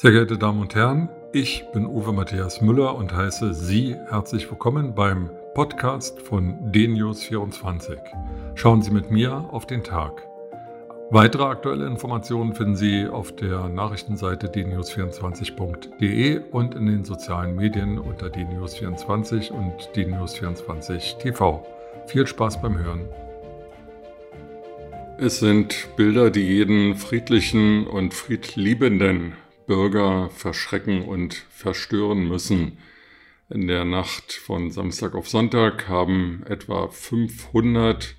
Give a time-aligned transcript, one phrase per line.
[0.00, 4.94] Sehr geehrte Damen und Herren, ich bin Uwe Matthias Müller und heiße Sie herzlich willkommen
[4.94, 7.98] beim Podcast von DNews24.
[8.54, 10.26] Schauen Sie mit mir auf den Tag.
[11.10, 18.28] Weitere aktuelle Informationen finden Sie auf der Nachrichtenseite dnews24.de und in den sozialen Medien unter
[18.28, 21.62] dnews24 und dnews24 TV.
[22.06, 23.06] Viel Spaß beim Hören.
[25.18, 29.34] Es sind Bilder, die jeden friedlichen und friedliebenden
[29.70, 32.78] Bürger verschrecken und verstören müssen.
[33.48, 38.16] In der Nacht von Samstag auf Sonntag haben etwa 500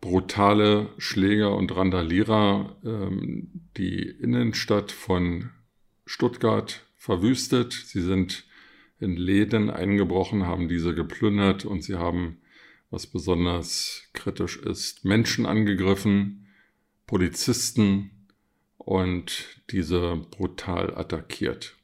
[0.00, 5.50] brutale Schläger und Randalierer ähm, die Innenstadt von
[6.06, 7.72] Stuttgart verwüstet.
[7.72, 8.46] Sie sind
[9.00, 12.38] in Läden eingebrochen, haben diese geplündert und sie haben,
[12.90, 16.46] was besonders kritisch ist, Menschen angegriffen,
[17.08, 18.13] Polizisten
[18.84, 21.76] und diese brutal attackiert.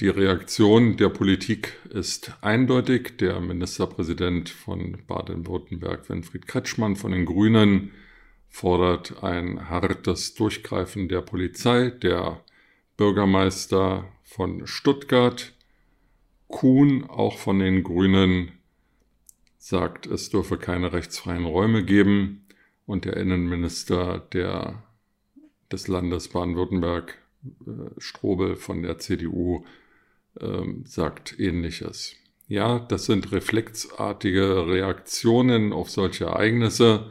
[0.00, 3.16] Die Reaktion der Politik ist eindeutig.
[3.18, 7.92] Der Ministerpräsident von Baden-Württemberg, Winfried Kretschmann von den Grünen,
[8.48, 11.88] fordert ein hartes Durchgreifen der Polizei.
[11.88, 12.42] Der
[12.98, 15.54] Bürgermeister von Stuttgart,
[16.48, 18.52] Kuhn, auch von den Grünen,
[19.56, 22.45] sagt, es dürfe keine rechtsfreien Räume geben.
[22.86, 24.82] Und der Innenminister der,
[25.70, 27.18] des Landes Baden-Württemberg,
[27.66, 29.64] äh, Strobel von der CDU,
[30.40, 32.14] ähm, sagt ähnliches.
[32.48, 37.10] Ja, das sind reflexartige Reaktionen auf solche Ereignisse.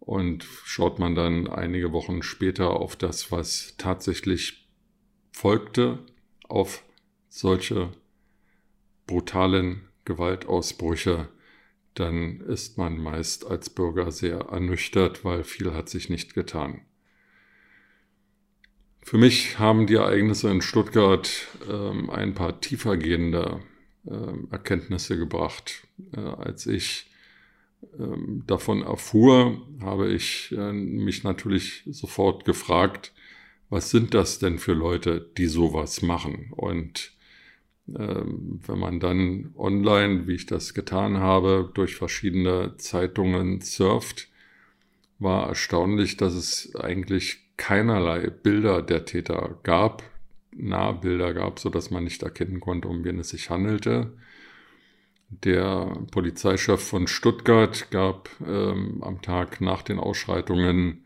[0.00, 4.66] Und schaut man dann einige Wochen später auf das, was tatsächlich
[5.32, 5.98] folgte,
[6.48, 6.82] auf
[7.28, 7.92] solche
[9.06, 11.28] brutalen Gewaltausbrüche,
[11.98, 16.82] dann ist man meist als Bürger sehr ernüchtert, weil viel hat sich nicht getan.
[19.02, 23.60] Für mich haben die Ereignisse in Stuttgart ähm, ein paar tiefergehende
[24.06, 25.86] äh, Erkenntnisse gebracht.
[26.14, 27.10] Äh, als ich
[27.98, 33.12] ähm, davon erfuhr, habe ich äh, mich natürlich sofort gefragt,
[33.70, 36.52] was sind das denn für Leute, die sowas machen?
[36.52, 37.12] Und
[37.90, 44.28] wenn man dann online, wie ich das getan habe, durch verschiedene Zeitungen surft,
[45.18, 50.02] war erstaunlich, dass es eigentlich keinerlei Bilder der Täter gab,
[50.52, 54.12] Nahbilder gab, sodass man nicht erkennen konnte, um wen es sich handelte.
[55.30, 61.04] Der Polizeichef von Stuttgart gab ähm, am Tag nach den Ausschreitungen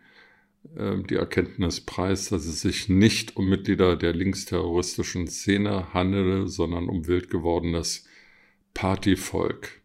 [0.65, 7.07] die Erkenntnis preis, dass es sich nicht um Mitglieder der linksterroristischen Szene handelte, sondern um
[7.09, 8.07] wild gewordenes
[8.73, 9.83] Partyvolk.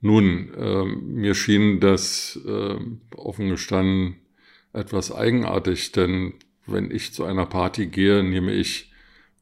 [0.00, 2.76] Nun, äh, mir schien das äh,
[3.14, 4.16] offen gestanden
[4.72, 6.34] etwas eigenartig, denn
[6.66, 8.90] wenn ich zu einer Party gehe, nehme ich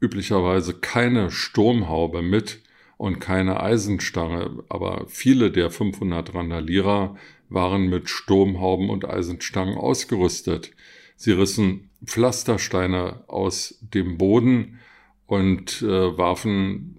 [0.00, 2.60] üblicherweise keine Sturmhaube mit
[2.96, 7.16] und keine Eisenstange, aber viele der 500 Randalierer
[7.50, 10.70] waren mit Sturmhauben und Eisenstangen ausgerüstet.
[11.16, 14.78] Sie rissen Pflastersteine aus dem Boden
[15.26, 16.96] und äh, warfen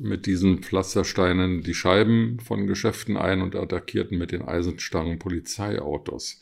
[0.00, 6.40] mit diesen Pflastersteinen die Scheiben von Geschäften ein und attackierten mit den Eisenstangen Polizeiautos.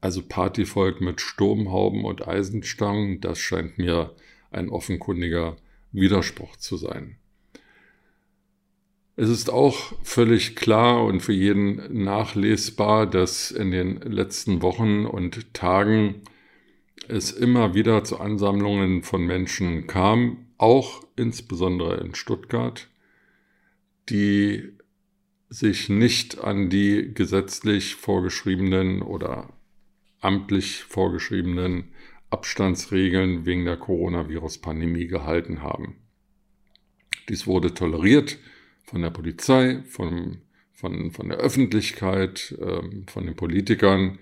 [0.00, 4.16] Also Partyvolk mit Sturmhauben und Eisenstangen, das scheint mir
[4.50, 5.56] ein offenkundiger
[5.92, 7.19] Widerspruch zu sein.
[9.20, 15.52] Es ist auch völlig klar und für jeden nachlesbar, dass in den letzten Wochen und
[15.52, 16.22] Tagen
[17.06, 22.88] es immer wieder zu Ansammlungen von Menschen kam, auch insbesondere in Stuttgart,
[24.08, 24.72] die
[25.50, 29.52] sich nicht an die gesetzlich vorgeschriebenen oder
[30.22, 31.90] amtlich vorgeschriebenen
[32.30, 35.96] Abstandsregeln wegen der Coronavirus-Pandemie gehalten haben.
[37.28, 38.38] Dies wurde toleriert
[38.90, 40.38] von der Polizei, von,
[40.72, 44.18] von, von der Öffentlichkeit, ähm, von den Politikern,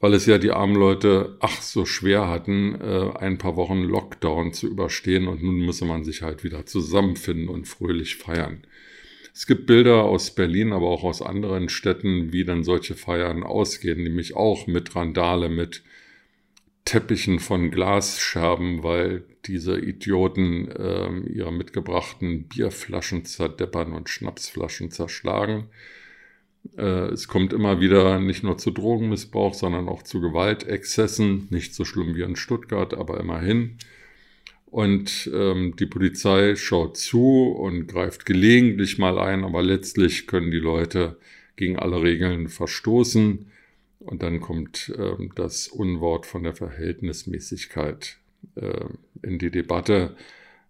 [0.00, 4.52] weil es ja die armen Leute ach so schwer hatten, äh, ein paar Wochen Lockdown
[4.52, 8.66] zu überstehen und nun müsse man sich halt wieder zusammenfinden und fröhlich feiern.
[9.32, 14.02] Es gibt Bilder aus Berlin, aber auch aus anderen Städten, wie dann solche Feiern ausgehen,
[14.02, 15.82] nämlich auch mit Randale, mit
[16.84, 25.68] Teppichen von Glasscherben, weil diese Idioten äh, ihre mitgebrachten Bierflaschen zerdeppern und Schnapsflaschen zerschlagen.
[26.76, 31.48] Äh, es kommt immer wieder nicht nur zu Drogenmissbrauch, sondern auch zu Gewaltexzessen.
[31.50, 33.78] Nicht so schlimm wie in Stuttgart, aber immerhin.
[34.66, 40.58] Und ähm, die Polizei schaut zu und greift gelegentlich mal ein, aber letztlich können die
[40.58, 41.16] Leute
[41.56, 43.46] gegen alle Regeln verstoßen.
[44.04, 48.18] Und dann kommt äh, das Unwort von der Verhältnismäßigkeit
[48.54, 48.84] äh,
[49.22, 50.16] in die Debatte.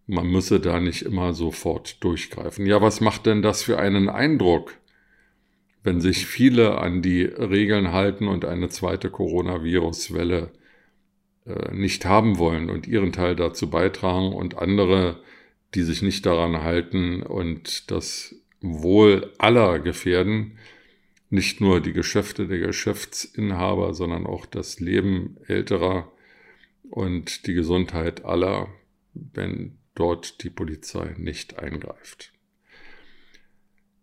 [0.07, 2.67] Man müsse da nicht immer sofort durchgreifen.
[2.67, 4.75] Ja, was macht denn das für einen Eindruck,
[5.83, 10.51] wenn sich viele an die Regeln halten und eine zweite Coronavirus-Welle
[11.47, 15.21] äh, nicht haben wollen und ihren Teil dazu beitragen und andere,
[15.75, 20.59] die sich nicht daran halten und das Wohl aller gefährden,
[21.35, 26.11] nicht nur die Geschäfte der Geschäftsinhaber, sondern auch das Leben älterer
[26.91, 28.69] und die Gesundheit aller,
[29.13, 32.33] wenn dort die Polizei nicht eingreift.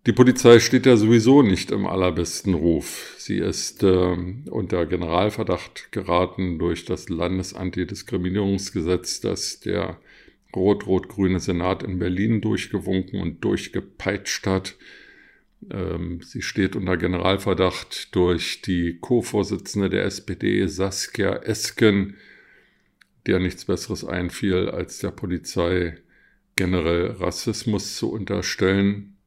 [0.07, 3.13] Die Polizei steht ja sowieso nicht im allerbesten Ruf.
[3.19, 4.17] Sie ist äh,
[4.49, 9.99] unter Generalverdacht geraten durch das Landesantidiskriminierungsgesetz, das der
[10.55, 14.75] rot-rot-grüne Senat in Berlin durchgewunken und durchgepeitscht hat.
[15.69, 22.15] Ähm, sie steht unter Generalverdacht durch die Co-Vorsitzende der SPD, Saskia Esken,
[23.27, 25.97] der nichts Besseres einfiel, als der Polizei
[26.55, 29.17] generell Rassismus zu unterstellen.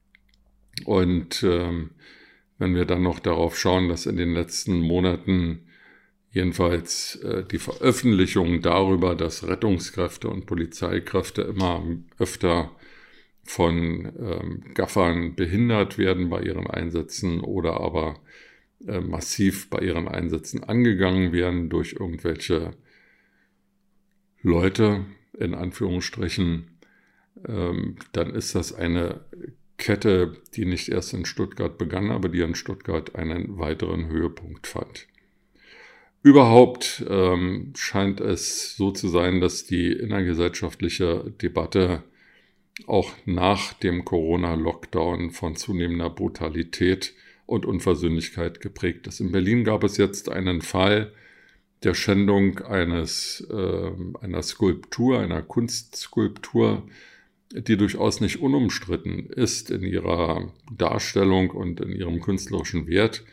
[0.85, 1.91] Und ähm,
[2.59, 5.69] wenn wir dann noch darauf schauen, dass in den letzten Monaten
[6.31, 11.85] jedenfalls äh, die Veröffentlichung darüber, dass Rettungskräfte und Polizeikräfte immer
[12.19, 12.73] öfter
[13.45, 18.21] von ähm, Gaffern behindert werden bei ihren Einsätzen oder aber
[18.87, 22.73] äh, massiv bei ihren Einsätzen angegangen werden durch irgendwelche
[24.43, 25.05] Leute,
[25.39, 26.79] in Anführungsstrichen,
[27.47, 29.21] ähm, dann ist das eine
[29.77, 35.07] Kette, die nicht erst in Stuttgart begann, aber die in Stuttgart einen weiteren Höhepunkt fand.
[36.23, 42.03] Überhaupt ähm, scheint es so zu sein, dass die innergesellschaftliche Debatte
[42.87, 47.15] auch nach dem Corona-Lockdown von zunehmender Brutalität
[47.47, 49.21] und Unversöhnlichkeit geprägt ist.
[49.21, 51.13] In Berlin gab es jetzt einen Fall
[51.83, 53.91] der Schändung eines, äh,
[54.21, 56.87] einer Skulptur, einer Kunstskulptur,
[57.53, 63.25] die durchaus nicht unumstritten ist in ihrer Darstellung und in ihrem künstlerischen Wert.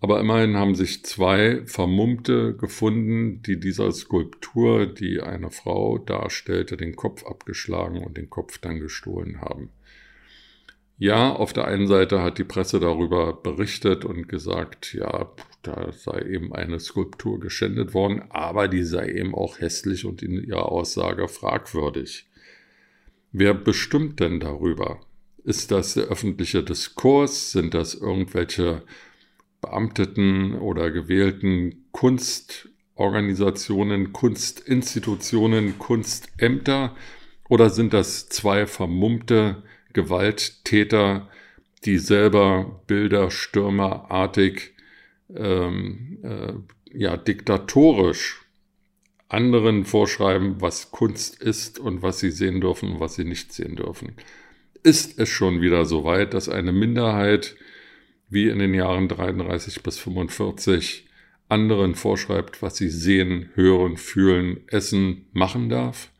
[0.00, 6.96] Aber immerhin haben sich zwei Vermummte gefunden, die dieser Skulptur, die eine Frau darstellte, den
[6.96, 9.70] Kopf abgeschlagen und den Kopf dann gestohlen haben.
[10.98, 15.30] Ja, auf der einen Seite hat die Presse darüber berichtet und gesagt, ja,
[15.62, 20.42] da sei eben eine Skulptur geschändet worden, aber die sei eben auch hässlich und in
[20.42, 22.26] ihrer Aussage fragwürdig.
[23.32, 25.00] Wer bestimmt denn darüber?
[25.44, 27.52] Ist das der öffentliche Diskurs?
[27.52, 28.82] Sind das irgendwelche
[29.66, 36.96] beamteten oder gewählten Kunstorganisationen, Kunstinstitutionen, Kunstämter?
[37.48, 41.28] Oder sind das zwei vermummte Gewalttäter,
[41.84, 44.72] die selber bilderstürmerartig,
[45.34, 46.52] ähm, äh,
[46.92, 48.42] ja, diktatorisch
[49.28, 53.74] anderen vorschreiben, was Kunst ist und was sie sehen dürfen und was sie nicht sehen
[53.76, 54.14] dürfen.
[54.82, 57.56] Ist es schon wieder so weit, dass eine Minderheit
[58.28, 61.08] wie in den Jahren 33 bis 45
[61.48, 66.10] anderen vorschreibt, was sie sehen, hören, fühlen, essen, machen darf?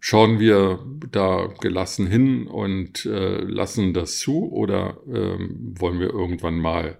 [0.00, 6.58] Schauen wir da gelassen hin und äh, lassen das zu oder ähm, wollen wir irgendwann
[6.58, 6.98] mal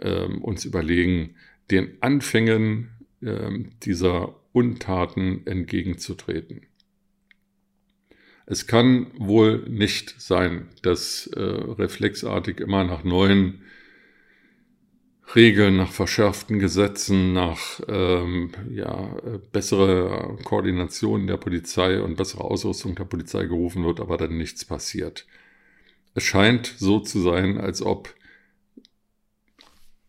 [0.00, 1.34] ähm, uns überlegen,
[1.70, 2.90] den Anfängen
[3.22, 6.62] ähm, dieser Untaten entgegenzutreten.
[8.50, 13.62] Es kann wohl nicht sein, dass äh, reflexartig immer nach neuen
[15.36, 19.16] Regeln, nach verschärften Gesetzen, nach ähm, ja,
[19.52, 25.28] bessere Koordination der Polizei und bessere Ausrüstung der Polizei gerufen wird, aber dann nichts passiert.
[26.14, 28.12] Es scheint so zu sein, als ob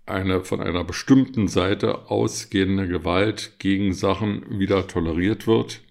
[0.07, 5.81] eine von einer bestimmten Seite ausgehende Gewalt gegen Sachen wieder toleriert wird,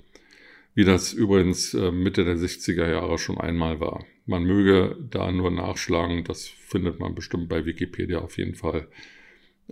[0.74, 4.04] wie das übrigens äh, Mitte der 60er Jahre schon einmal war.
[4.26, 8.88] Man möge da nur nachschlagen, das findet man bestimmt bei Wikipedia auf jeden Fall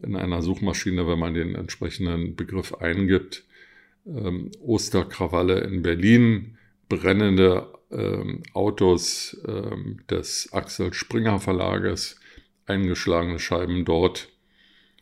[0.03, 3.45] in einer Suchmaschine, wenn man den entsprechenden Begriff eingibt.
[4.07, 12.21] Ähm, Osterkrawalle in Berlin, brennende ähm, Autos ähm, des Axel Springer Verlages,
[12.67, 14.31] eingeschlagene Scheiben dort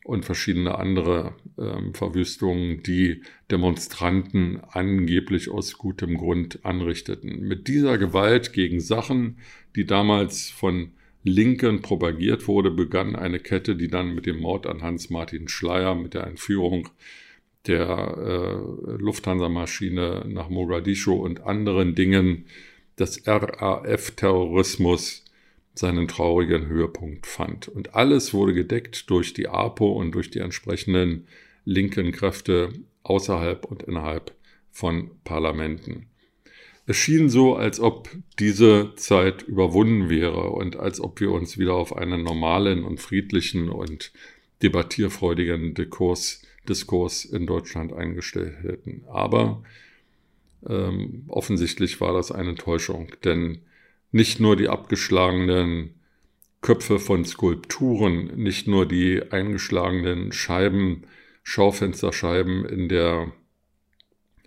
[0.07, 7.41] und verschiedene andere ähm, Verwüstungen, die Demonstranten angeblich aus gutem Grund anrichteten.
[7.41, 9.39] Mit dieser Gewalt gegen Sachen,
[9.75, 10.93] die damals von
[11.25, 16.15] Linken propagiert wurde, begann eine Kette, die dann mit dem Mord an Hans-Martin Schleier, mit
[16.15, 16.89] der Entführung
[17.67, 18.59] der äh,
[18.93, 22.45] Lufthansa-Maschine nach Mogadischu und anderen Dingen
[22.97, 25.25] des RAF-Terrorismus
[25.79, 27.69] seinen traurigen Höhepunkt fand.
[27.69, 31.27] Und alles wurde gedeckt durch die APO und durch die entsprechenden
[31.65, 34.35] linken Kräfte außerhalb und innerhalb
[34.71, 36.07] von Parlamenten.
[36.87, 41.75] Es schien so, als ob diese Zeit überwunden wäre und als ob wir uns wieder
[41.75, 44.13] auf einen normalen und friedlichen und
[44.63, 49.03] debattierfreudigen Diskurs, Diskurs in Deutschland eingestellt hätten.
[49.09, 49.63] Aber
[50.69, 53.59] ähm, offensichtlich war das eine Täuschung, denn
[54.17, 55.95] nicht nur die abgeschlagenen
[56.63, 61.03] Köpfe von Skulpturen, nicht nur die eingeschlagenen Scheiben,
[61.43, 63.31] Schaufensterscheiben in der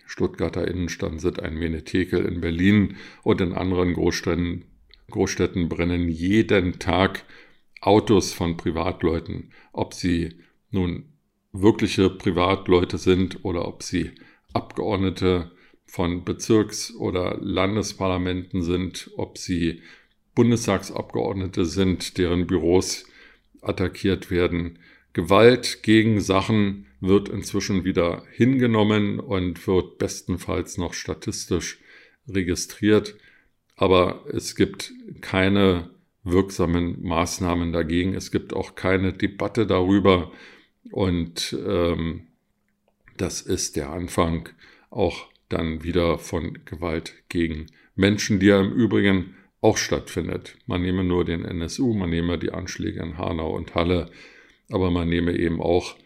[0.06, 4.64] Stuttgarter Innenstadt sind ein Menetekel in Berlin und in anderen Großstädten,
[5.08, 7.24] Großstädten brennen jeden Tag
[7.80, 10.40] Autos von Privatleuten, ob sie
[10.72, 11.04] nun
[11.52, 14.10] wirkliche Privatleute sind oder ob sie
[14.52, 15.52] Abgeordnete
[15.90, 19.82] von Bezirks- oder Landesparlamenten sind, ob sie
[20.36, 23.06] Bundestagsabgeordnete sind, deren Büros
[23.60, 24.78] attackiert werden.
[25.14, 31.80] Gewalt gegen Sachen wird inzwischen wieder hingenommen und wird bestenfalls noch statistisch
[32.28, 33.16] registriert.
[33.74, 35.90] Aber es gibt keine
[36.22, 38.14] wirksamen Maßnahmen dagegen.
[38.14, 40.30] Es gibt auch keine Debatte darüber.
[40.92, 42.28] Und ähm,
[43.16, 44.48] das ist der Anfang
[44.90, 50.56] auch dann wieder von Gewalt gegen Menschen, die ja im Übrigen auch stattfindet.
[50.66, 54.10] Man nehme nur den NSU, man nehme die Anschläge in Hanau und Halle,
[54.70, 55.96] aber man nehme eben auch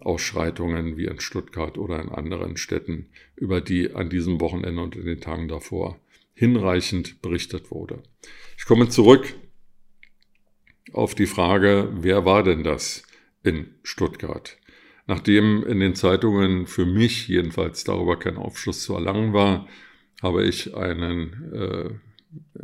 [0.00, 5.04] Ausschreitungen wie in Stuttgart oder in anderen Städten, über die an diesem Wochenende und in
[5.04, 6.00] den Tagen davor
[6.34, 8.02] hinreichend berichtet wurde.
[8.56, 9.34] Ich komme zurück
[10.92, 13.02] auf die Frage, wer war denn das
[13.42, 14.56] in Stuttgart?
[15.06, 19.66] Nachdem in den Zeitungen für mich jedenfalls darüber kein Aufschluss zu erlangen war,
[20.22, 21.90] habe ich einen äh,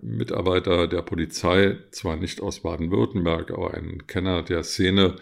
[0.01, 5.17] Mitarbeiter der Polizei, zwar nicht aus Baden-Württemberg, aber einen Kenner der Szene,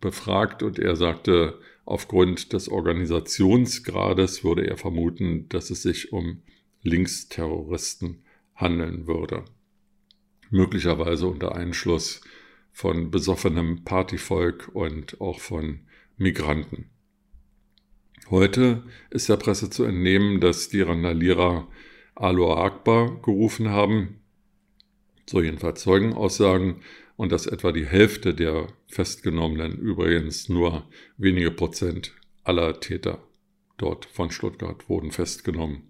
[0.00, 6.42] befragt und er sagte, aufgrund des Organisationsgrades würde er vermuten, dass es sich um
[6.82, 8.24] Linksterroristen
[8.56, 9.44] handeln würde.
[10.50, 12.20] Möglicherweise unter Einschluss
[12.72, 15.80] von besoffenem Partyvolk und auch von
[16.16, 16.86] Migranten.
[18.30, 21.68] Heute ist der Presse zu entnehmen, dass die Randalierer
[22.14, 24.20] Aloha Akbar gerufen haben,
[25.26, 26.82] so jedenfalls Zeugenaussagen,
[27.16, 30.88] und dass etwa die Hälfte der Festgenommenen, übrigens nur
[31.18, 33.22] wenige Prozent aller Täter
[33.76, 35.82] dort von Stuttgart wurden festgenommen.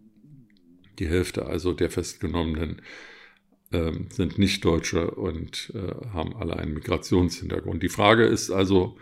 [0.99, 2.83] Die Hälfte also der Festgenommenen
[3.71, 7.83] äh, sind nicht Deutsche und äh, haben alle einen Migrationshintergrund.
[7.83, 8.97] Die Frage ist also,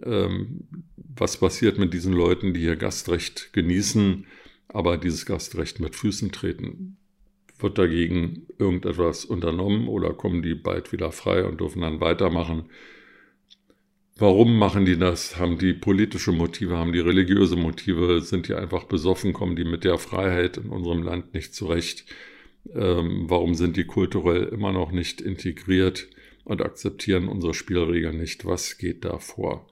[0.00, 4.26] was passiert mit diesen Leuten, die hier Gastrecht genießen,
[4.68, 6.96] aber dieses Gastrecht mit Füßen treten?
[7.58, 12.66] Wird dagegen irgendetwas unternommen oder kommen die bald wieder frei und dürfen dann weitermachen?
[14.16, 15.38] Warum machen die das?
[15.38, 18.20] Haben die politische Motive, haben die religiöse Motive?
[18.20, 19.32] Sind die einfach besoffen?
[19.32, 22.04] Kommen die mit der Freiheit in unserem Land nicht zurecht?
[22.74, 26.08] Ähm, warum sind die kulturell immer noch nicht integriert
[26.44, 28.44] und akzeptieren unsere Spielregeln nicht?
[28.44, 29.68] Was geht da vor?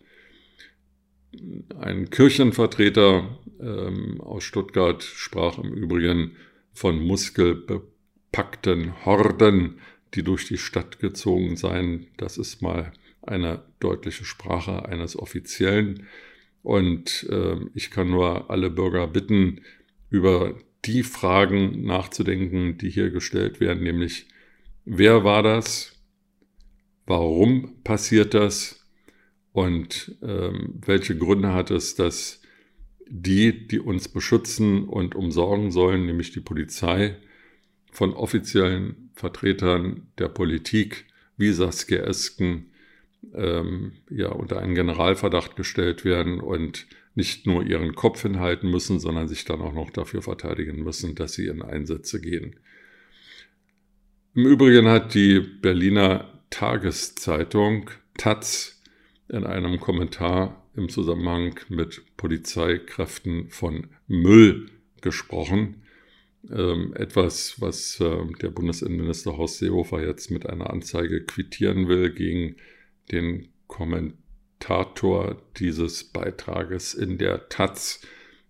[1.78, 6.36] Ein Kirchenvertreter ähm, aus Stuttgart sprach im Übrigen
[6.72, 9.80] von muskelbepackten Horden,
[10.14, 12.06] die durch die Stadt gezogen seien.
[12.16, 16.06] Das ist mal eine deutliche Sprache eines Offiziellen.
[16.62, 19.62] Und äh, ich kann nur alle Bürger bitten,
[20.10, 24.28] über die Fragen nachzudenken, die hier gestellt werden, nämlich
[24.84, 25.92] wer war das?
[27.06, 28.75] Warum passiert das?
[29.56, 32.42] Und ähm, welche Gründe hat es, dass
[33.08, 37.16] die, die uns beschützen und umsorgen sollen, nämlich die Polizei,
[37.90, 41.06] von offiziellen Vertretern der Politik
[41.38, 42.66] wie Saskia Esken
[43.32, 49.26] ähm, ja, unter einen Generalverdacht gestellt werden und nicht nur ihren Kopf hinhalten müssen, sondern
[49.26, 52.56] sich dann auch noch dafür verteidigen müssen, dass sie in Einsätze gehen.
[54.34, 58.75] Im Übrigen hat die Berliner Tageszeitung Taz
[59.28, 65.82] in einem Kommentar im Zusammenhang mit Polizeikräften von Müll gesprochen.
[66.50, 72.56] Ähm, etwas, was äh, der Bundesinnenminister Horst Seehofer jetzt mit einer Anzeige quittieren will gegen
[73.10, 78.00] den Kommentator dieses Beitrages in der Taz.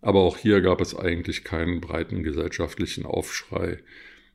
[0.03, 3.79] Aber auch hier gab es eigentlich keinen breiten gesellschaftlichen Aufschrei,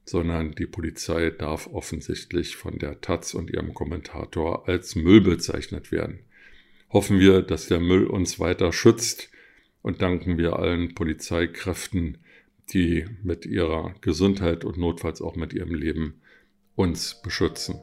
[0.06, 6.22] sondern die Polizei darf offensichtlich von der Taz und ihrem Kommentator als Müll bezeichnet werden
[6.92, 9.30] hoffen wir, dass der Müll uns weiter schützt
[9.82, 12.18] und danken wir allen Polizeikräften,
[12.74, 16.22] die mit ihrer Gesundheit und notfalls auch mit ihrem Leben
[16.76, 17.80] uns beschützen.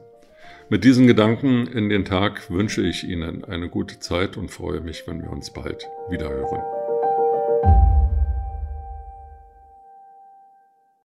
[0.69, 5.03] Mit diesen Gedanken in den Tag wünsche ich Ihnen eine gute Zeit und freue mich,
[5.07, 6.61] wenn wir uns bald wiederhören.